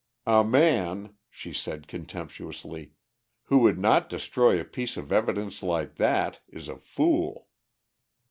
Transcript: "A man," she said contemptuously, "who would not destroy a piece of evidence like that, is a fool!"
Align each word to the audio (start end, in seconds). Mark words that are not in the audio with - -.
"A 0.25 0.43
man," 0.43 1.13
she 1.29 1.53
said 1.53 1.87
contemptuously, 1.87 2.93
"who 3.43 3.59
would 3.59 3.77
not 3.77 4.09
destroy 4.09 4.59
a 4.59 4.65
piece 4.65 4.97
of 4.97 5.11
evidence 5.11 5.61
like 5.61 5.97
that, 5.97 6.39
is 6.47 6.67
a 6.69 6.79
fool!" 6.79 7.47